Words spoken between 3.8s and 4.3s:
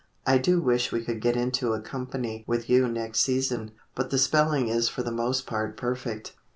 But the